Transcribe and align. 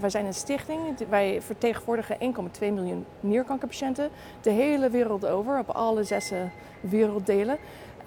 wij 0.00 0.10
zijn 0.10 0.26
een 0.26 0.34
stichting. 0.34 0.80
Wij 1.08 1.42
vertegenwoordigen 1.42 2.16
1,2 2.20 2.26
miljoen 2.60 3.06
nierkankerpatiënten. 3.20 4.08
De 4.40 4.50
hele 4.50 4.90
wereld 4.90 5.26
over, 5.26 5.58
op 5.58 5.68
alle 5.68 6.04
zes 6.04 6.32
werelddelen. 6.80 7.58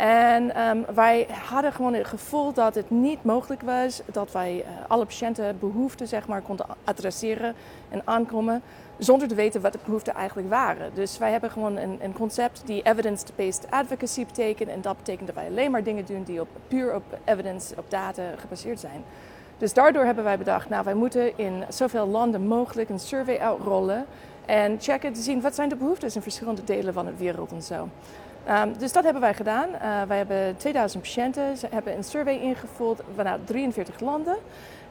En 0.00 0.54
ehm, 0.54 0.78
wij 0.94 1.26
hadden 1.48 1.72
gewoon 1.72 1.94
het 1.94 2.06
gevoel 2.06 2.52
dat 2.52 2.74
het 2.74 2.90
niet 2.90 3.24
mogelijk 3.24 3.62
was 3.62 4.02
dat 4.12 4.32
wij 4.32 4.56
uh, 4.56 4.70
alle 4.88 5.04
patiëntenbehoeften 5.04 6.08
zeg 6.08 6.26
maar, 6.26 6.42
konden 6.42 6.66
adresseren 6.84 7.54
en 7.88 8.02
aankomen 8.04 8.62
zonder 8.98 9.28
te 9.28 9.34
weten 9.34 9.60
wat 9.60 9.72
de 9.72 9.78
behoeften 9.84 10.14
eigenlijk 10.14 10.48
waren. 10.48 10.90
Dus 10.94 11.18
wij 11.18 11.30
hebben 11.30 11.50
gewoon 11.50 11.76
een, 11.76 11.98
een 12.02 12.12
concept 12.12 12.62
die 12.64 12.82
evidence-based 12.82 13.66
advocacy 13.70 14.26
betekent. 14.26 14.68
En 14.68 14.80
dat 14.80 14.96
betekent 14.96 15.26
dat 15.26 15.36
wij 15.36 15.46
alleen 15.46 15.70
maar 15.70 15.82
dingen 15.82 16.04
doen 16.04 16.22
die 16.22 16.40
op, 16.40 16.48
puur 16.68 16.94
op 16.94 17.18
evidence, 17.24 17.74
op 17.76 17.90
data 17.90 18.22
gebaseerd 18.36 18.80
zijn. 18.80 19.04
Dus 19.60 19.72
daardoor 19.72 20.04
hebben 20.04 20.24
wij 20.24 20.38
bedacht, 20.38 20.68
nou 20.68 20.84
wij 20.84 20.94
moeten 20.94 21.38
in 21.38 21.64
zoveel 21.68 22.06
landen 22.06 22.46
mogelijk 22.46 22.88
een 22.88 22.98
survey 22.98 23.38
uitrollen 23.38 24.06
en 24.46 24.76
checken 24.80 25.12
te 25.12 25.20
zien 25.20 25.40
wat 25.40 25.54
zijn 25.54 25.68
de 25.68 25.76
behoeftes 25.76 26.14
in 26.14 26.22
verschillende 26.22 26.64
delen 26.64 26.94
van 26.94 27.04
de 27.04 27.16
wereld 27.16 27.52
en 27.52 27.62
zo. 27.62 27.88
Um, 28.48 28.78
dus 28.78 28.92
dat 28.92 29.04
hebben 29.04 29.22
wij 29.22 29.34
gedaan. 29.34 29.68
Uh, 29.68 30.02
wij 30.08 30.16
hebben 30.16 30.56
2000 30.56 31.02
patiënten, 31.02 31.56
ze 31.56 31.66
hebben 31.70 31.96
een 31.96 32.04
survey 32.04 32.38
ingevuld 32.38 33.02
vanuit 33.14 33.46
43 33.46 34.00
landen. 34.00 34.36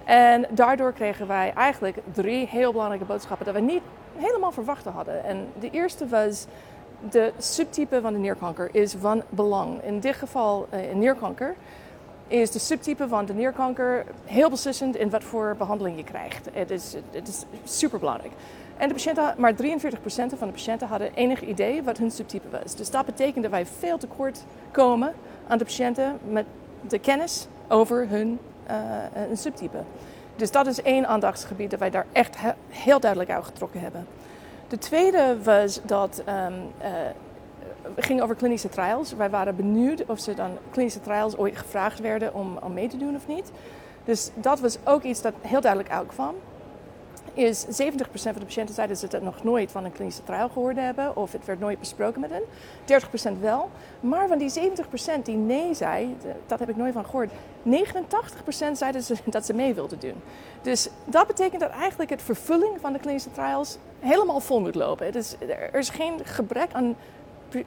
En 0.03 0.45
daardoor 0.49 0.93
kregen 0.93 1.27
wij 1.27 1.53
eigenlijk 1.55 1.97
drie 2.13 2.47
heel 2.47 2.71
belangrijke 2.71 3.05
boodschappen 3.05 3.45
dat 3.45 3.55
we 3.55 3.61
niet 3.61 3.81
helemaal 4.15 4.51
verwacht 4.51 4.85
hadden. 4.85 5.23
En 5.23 5.47
de 5.59 5.69
eerste 5.69 6.07
was 6.07 6.45
de 7.09 7.33
subtype 7.37 8.01
van 8.01 8.13
de 8.13 8.19
nierkanker 8.19 8.69
is 8.71 8.95
van 8.99 9.23
belang. 9.29 9.83
In 9.83 9.99
dit 9.99 10.15
geval 10.15 10.67
uh, 10.73 10.93
nierkanker 10.93 11.55
is 12.29 12.51
de 12.51 12.59
subtype 12.59 13.07
van 13.07 13.25
de 13.25 13.33
nierkanker 13.33 14.05
heel 14.25 14.49
beslissend 14.49 14.95
in 14.95 15.09
wat 15.09 15.23
voor 15.23 15.55
behandeling 15.57 15.97
je 15.97 16.03
krijgt. 16.03 16.49
Het 16.53 16.71
is, 16.71 16.95
het 17.11 17.27
is 17.27 17.43
super 17.63 17.99
belangrijk. 17.99 18.33
En 18.77 18.87
de 18.87 18.93
patiënten, 18.93 19.33
maar 19.37 19.53
43% 19.53 19.55
van 20.13 20.47
de 20.47 20.53
patiënten 20.53 20.87
hadden 20.87 21.13
enig 21.13 21.41
idee 21.41 21.83
wat 21.83 21.97
hun 21.97 22.11
subtype 22.11 22.49
was. 22.49 22.75
Dus 22.75 22.89
dat 22.89 23.05
betekent 23.05 23.43
dat 23.43 23.51
wij 23.51 23.65
veel 23.65 23.97
tekort 23.97 24.43
komen 24.71 25.13
aan 25.47 25.57
de 25.57 25.63
patiënten 25.63 26.17
met 26.27 26.45
de 26.87 26.99
kennis 26.99 27.47
over 27.67 28.07
hun 28.07 28.39
uh, 28.69 28.75
subtype. 29.33 29.83
Dus 30.35 30.51
dat 30.51 30.67
is 30.67 30.81
één 30.81 31.07
aandachtsgebied 31.07 31.69
dat 31.69 31.79
wij 31.79 31.89
daar 31.89 32.05
echt 32.11 32.37
heel 32.69 32.99
duidelijk 32.99 33.31
uit 33.31 33.45
getrokken 33.45 33.79
hebben. 33.79 34.07
De 34.67 34.77
tweede 34.77 35.37
was 35.43 35.81
dat 35.85 36.23
um, 36.27 36.53
uh, 36.81 36.87
ging 37.95 38.21
over 38.21 38.35
klinische 38.35 38.69
trials. 38.69 39.13
Wij 39.13 39.29
waren 39.29 39.55
benieuwd 39.55 40.05
of 40.05 40.19
ze 40.19 40.33
dan 40.33 40.57
klinische 40.71 41.01
trials 41.01 41.37
ooit 41.37 41.57
gevraagd 41.57 41.99
werden 41.99 42.33
om, 42.33 42.57
om 42.57 42.73
mee 42.73 42.87
te 42.87 42.97
doen 42.97 43.15
of 43.15 43.27
niet. 43.27 43.51
Dus 44.03 44.31
dat 44.35 44.59
was 44.59 44.77
ook 44.83 45.03
iets 45.03 45.21
dat 45.21 45.33
heel 45.41 45.61
duidelijk 45.61 45.93
uitkwam 45.93 46.35
is 47.39 47.65
70% 47.65 47.67
van 48.11 48.33
de 48.33 48.45
patiënten 48.45 48.75
zeiden 48.75 48.99
dat 48.99 49.09
ze 49.09 49.15
het 49.15 49.25
nog 49.25 49.43
nooit 49.43 49.71
van 49.71 49.85
een 49.85 49.91
klinische 49.91 50.23
trial 50.23 50.49
gehoord 50.49 50.75
hebben 50.75 51.15
of 51.15 51.31
het 51.31 51.45
werd 51.45 51.59
nooit 51.59 51.79
besproken 51.79 52.21
met 52.21 52.29
hen. 52.29 52.43
30% 53.37 53.39
wel. 53.41 53.69
Maar 53.99 54.27
van 54.27 54.37
die 54.37 54.51
70% 55.19 55.21
die 55.23 55.35
nee 55.35 55.73
zei, 55.73 56.17
dat 56.47 56.59
heb 56.59 56.69
ik 56.69 56.75
nooit 56.75 56.93
van 56.93 57.05
gehoord, 57.05 57.31
89% 57.65 57.71
zeiden 58.71 59.03
ze 59.03 59.15
dat 59.25 59.45
ze 59.45 59.53
mee 59.53 59.73
wilden 59.73 59.99
doen. 59.99 60.21
Dus 60.61 60.89
dat 61.05 61.27
betekent 61.27 61.61
dat 61.61 61.71
eigenlijk 61.71 62.09
het 62.09 62.21
vervulling 62.21 62.77
van 62.79 62.93
de 62.93 62.99
klinische 62.99 63.31
trials 63.31 63.77
helemaal 63.99 64.39
vol 64.39 64.59
moet 64.59 64.75
lopen. 64.75 65.13
Is, 65.13 65.35
er 65.71 65.75
is 65.75 65.89
geen 65.89 66.25
gebrek 66.25 66.73
aan 66.73 66.95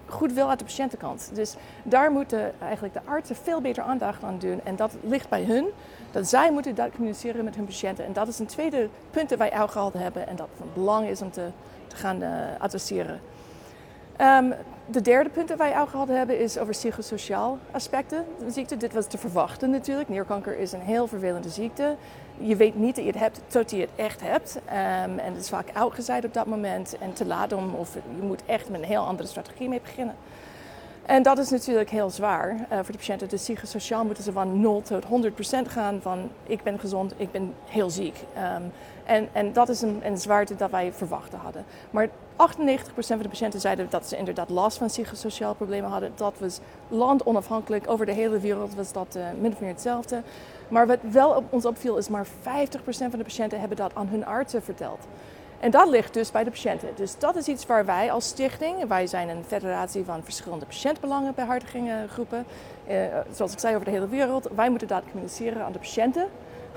goed 0.07 0.33
wil 0.33 0.49
uit 0.49 0.59
de 0.59 0.65
patiëntenkant. 0.65 1.31
Dus 1.35 1.55
daar 1.83 2.11
moeten 2.11 2.61
eigenlijk 2.61 2.95
de 2.95 3.01
artsen 3.05 3.37
veel 3.37 3.61
beter 3.61 3.83
aandacht 3.83 4.23
aan 4.23 4.39
doen. 4.39 4.61
En 4.65 4.77
dat 4.77 4.97
ligt 5.03 5.29
bij 5.29 5.45
hun. 5.45 5.67
Dat 6.11 6.29
zij 6.29 6.53
moeten 6.53 6.75
dat 6.75 6.91
communiceren 6.91 7.45
met 7.45 7.57
hun 7.57 7.65
patiënten. 7.65 8.05
En 8.05 8.13
dat 8.13 8.29
is 8.29 8.39
een 8.39 8.47
tweede 8.47 8.89
punt 9.11 9.29
dat 9.29 9.39
wij 9.39 9.51
uitgehaald 9.51 9.93
hebben. 9.93 10.27
En 10.27 10.37
dat 10.37 10.49
van 10.57 10.69
belang 10.75 11.09
is 11.09 11.23
om 11.23 11.31
te, 11.31 11.47
te 11.87 11.97
gaan 11.97 12.23
uh, 12.23 12.29
adresseren. 12.59 13.21
Um, 14.21 14.55
de 14.87 15.01
derde 15.01 15.31
punt 15.31 15.49
dat 15.49 15.59
wij 15.59 15.73
uitgehaald 15.73 16.09
hebben 16.09 16.39
is 16.39 16.59
over 16.59 16.73
psychosociaal 16.73 17.59
aspecten. 17.71 18.25
De 18.39 18.51
ziekte, 18.51 18.77
dit 18.77 18.93
was 18.93 19.07
te 19.07 19.19
verwachten 19.19 19.71
natuurlijk. 19.71 20.09
Nierkanker 20.09 20.59
is 20.59 20.73
een 20.73 20.81
heel 20.81 21.07
vervelende 21.07 21.49
ziekte. 21.49 21.97
Je 22.39 22.57
weet 22.57 22.75
niet 22.75 22.95
dat 22.95 23.05
je 23.05 23.11
het 23.11 23.21
hebt 23.21 23.41
tot 23.47 23.71
je 23.71 23.81
het 23.81 23.91
echt 23.97 24.21
hebt. 24.21 24.57
Um, 24.57 25.19
en 25.19 25.33
het 25.33 25.37
is 25.37 25.49
vaak 25.49 25.69
uitgezaaid 25.73 26.25
op 26.25 26.35
dat 26.35 26.47
moment 26.47 26.99
en 26.99 27.13
te 27.13 27.27
laat 27.27 27.53
om. 27.53 27.75
Of 27.75 27.95
je 27.95 28.23
moet 28.23 28.43
echt 28.47 28.69
met 28.69 28.81
een 28.81 28.87
heel 28.87 29.07
andere 29.07 29.29
strategie 29.29 29.69
mee 29.69 29.81
beginnen. 29.81 30.15
En 31.07 31.23
dat 31.23 31.39
is 31.39 31.51
natuurlijk 31.51 31.91
heel 31.91 32.11
zwaar 32.11 32.51
uh, 32.51 32.77
voor 32.77 32.93
de 32.93 32.99
patiënten. 32.99 33.29
Dus 33.29 33.43
psychosociaal 33.43 34.05
moeten 34.05 34.25
ze 34.25 34.33
van 34.33 34.61
0 34.61 34.83
tot 34.83 35.05
100% 35.05 35.09
gaan 35.69 36.01
van 36.03 36.31
ik 36.47 36.63
ben 36.63 36.79
gezond, 36.79 37.15
ik 37.17 37.33
ben 37.33 37.55
heel 37.65 37.91
ziek. 37.91 38.17
Um, 38.57 38.73
en, 39.05 39.29
en 39.33 39.53
dat 39.53 39.69
is 39.69 39.83
een, 39.83 40.19
zwaarte 40.19 40.57
dat 40.57 40.71
wij 40.71 40.93
verwachten 40.93 41.39
hadden. 41.39 41.65
Maar 41.91 42.09
98% 42.09 42.11
van 42.97 43.19
de 43.19 43.29
patiënten 43.29 43.61
zeiden 43.61 43.87
dat 43.91 44.09
ze 44.09 44.17
inderdaad 44.17 44.51
last 44.51 44.79
van 44.79 44.87
psychosociaal 44.87 45.55
problemen 45.55 45.91
hadden. 45.91 46.13
Dat 46.15 46.35
was 46.39 46.61
landonafhankelijk. 46.89 47.91
Over 47.91 48.07
de 48.07 48.13
hele 48.13 48.39
wereld 48.39 48.75
was 48.75 48.93
dat 48.93 49.17
uh, 49.17 49.25
min 49.41 49.53
of 49.53 49.61
meer 49.61 49.71
hetzelfde. 49.71 50.23
Maar 50.69 50.87
wat 50.87 50.99
wel 51.11 51.45
ons 51.51 51.67
opviel 51.67 51.97
is 51.97 52.09
maar 52.09 52.27
50% 52.27 52.31
van 52.85 53.11
de 53.11 53.25
patiënten 53.25 53.61
hebben 53.61 53.77
dat 53.77 53.95
aan 53.95 54.09
hun 54.09 54.27
artsen 54.27 54.63
verteld. 54.63 55.07
En 55.63 55.71
dat 55.71 55.89
ligt 55.89 56.15
dus 56.15 56.31
bij 56.31 56.45
de 56.45 56.51
patiënten. 56.51 56.89
Dus 56.95 57.19
dat 57.19 57.37
is 57.37 57.47
iets 57.47 57.67
waar 57.67 57.85
wij 57.85 58.13
als 58.13 58.27
stichting, 58.29 58.89
wij 58.89 59.07
zijn 59.07 59.29
een 59.29 59.45
federatie 59.47 60.05
van 60.05 60.25
verschillende 60.25 60.67
patiëntbelangenbehartigingengroepen, 60.67 62.45
eh, 62.87 62.97
zoals 63.33 63.53
ik 63.53 63.59
zei 63.59 63.75
over 63.75 63.87
de 63.87 63.93
hele 63.93 64.09
wereld, 64.09 64.49
wij 64.55 64.71
moeten 64.71 64.89
dat 64.89 65.03
communiceren 65.11 65.65
aan 65.65 65.73
de 65.73 65.79
patiënten. 65.79 66.27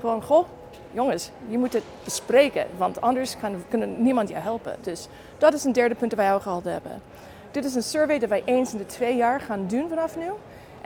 Gewoon, 0.00 0.22
goh, 0.22 0.46
jongens, 0.92 1.30
je 1.48 1.58
moet 1.58 1.72
het 1.72 1.82
bespreken, 2.04 2.66
want 2.76 3.00
anders 3.00 3.36
kan, 3.38 3.64
kunnen 3.68 4.02
niemand 4.02 4.28
je 4.28 4.34
helpen. 4.34 4.76
Dus 4.80 5.08
dat 5.38 5.54
is 5.54 5.64
een 5.64 5.72
derde 5.72 5.94
punt 5.94 6.10
dat 6.10 6.18
wij 6.18 6.34
ook 6.34 6.42
gehad 6.42 6.64
hebben. 6.64 7.02
Dit 7.50 7.64
is 7.64 7.74
een 7.74 7.82
survey 7.82 8.18
dat 8.18 8.28
wij 8.28 8.42
eens 8.44 8.72
in 8.72 8.78
de 8.78 8.86
twee 8.86 9.16
jaar 9.16 9.40
gaan 9.40 9.66
doen 9.66 9.88
vanaf 9.88 10.16
nu. 10.16 10.30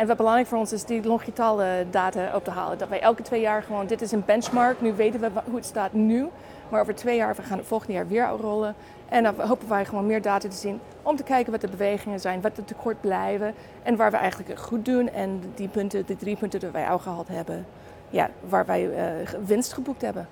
En 0.01 0.07
wat 0.07 0.17
belangrijk 0.17 0.49
voor 0.49 0.59
ons 0.59 0.73
is 0.73 0.85
die 0.85 1.05
longitale 1.05 1.87
data 1.91 2.31
op 2.35 2.45
te 2.45 2.51
halen. 2.51 2.79
Dat 2.79 2.89
wij 2.89 3.01
elke 3.01 3.23
twee 3.23 3.41
jaar 3.41 3.63
gewoon, 3.63 3.87
dit 3.87 4.03
is 4.03 4.13
een 4.13 4.25
benchmark, 4.25 4.81
nu 4.81 4.93
weten 4.93 5.21
we 5.21 5.31
hoe 5.45 5.57
het 5.57 5.65
staat 5.65 5.93
nu. 5.93 6.29
Maar 6.69 6.81
over 6.81 6.95
twee 6.95 7.17
jaar, 7.17 7.35
we 7.35 7.43
gaan 7.43 7.59
het 7.59 7.67
volgende 7.67 7.93
jaar 7.93 8.09
weer 8.09 8.27
uitrollen. 8.27 8.75
En 9.09 9.23
dan 9.23 9.41
hopen 9.41 9.69
wij 9.69 9.85
gewoon 9.85 10.07
meer 10.07 10.23
data 10.23 10.49
te 10.49 10.57
zien 10.57 10.81
om 11.03 11.17
te 11.17 11.23
kijken 11.23 11.53
wat 11.53 11.61
de 11.61 11.69
bewegingen 11.69 12.21
zijn, 12.21 12.41
wat 12.41 12.57
de 12.57 12.65
tekort 12.65 13.01
blijven 13.01 13.55
en 13.83 13.97
waar 13.97 14.11
we 14.11 14.17
eigenlijk 14.17 14.59
goed 14.59 14.85
doen. 14.85 15.11
En 15.11 15.41
die 15.55 15.69
punten, 15.69 16.07
de 16.07 16.17
drie 16.17 16.37
punten 16.37 16.61
die 16.61 16.69
wij 16.71 16.89
al 16.89 16.99
gehad 16.99 17.29
hebben, 17.29 17.67
ja, 18.09 18.31
waar 18.49 18.67
wij 18.67 18.87
uh, 18.87 19.29
winst 19.45 19.73
geboekt 19.73 20.03
hebben. 20.03 20.29